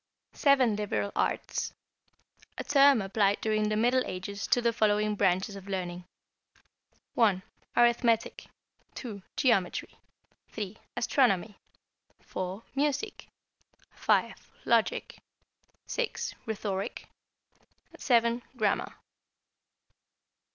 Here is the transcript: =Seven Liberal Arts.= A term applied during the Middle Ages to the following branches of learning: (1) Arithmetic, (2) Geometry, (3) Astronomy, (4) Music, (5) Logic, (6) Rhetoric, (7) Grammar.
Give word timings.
=Seven 0.33 0.75
Liberal 0.75 1.11
Arts.= 1.15 1.75
A 2.57 2.63
term 2.63 3.03
applied 3.03 3.39
during 3.39 3.69
the 3.69 3.75
Middle 3.75 4.03
Ages 4.07 4.47
to 4.47 4.59
the 4.59 4.73
following 4.73 5.13
branches 5.13 5.55
of 5.55 5.67
learning: 5.67 6.05
(1) 7.13 7.43
Arithmetic, 7.77 8.47
(2) 8.95 9.21
Geometry, 9.37 9.99
(3) 10.49 10.75
Astronomy, 10.97 11.55
(4) 12.19 12.63
Music, 12.73 13.27
(5) 13.91 14.49
Logic, 14.65 15.19
(6) 15.85 16.33
Rhetoric, 16.47 17.07
(7) 17.95 18.41
Grammar. 18.57 18.95